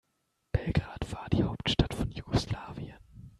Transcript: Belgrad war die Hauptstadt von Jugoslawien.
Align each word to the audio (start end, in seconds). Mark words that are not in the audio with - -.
Belgrad 0.51 1.11
war 1.11 1.29
die 1.29 1.43
Hauptstadt 1.43 1.93
von 1.93 2.09
Jugoslawien. 2.09 2.95